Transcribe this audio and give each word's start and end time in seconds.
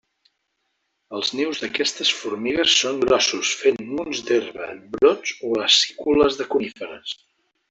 Els 1.17 1.27
nius 1.39 1.59
d'aquestes 1.65 2.13
formigues 2.21 2.77
són 2.85 3.03
grossos 3.03 3.51
fent 3.61 3.79
munts 3.91 4.25
d'herba, 4.31 4.71
brots 4.97 5.35
o 5.51 5.53
acícules 5.69 6.41
de 6.43 6.49
coníferes. 6.57 7.17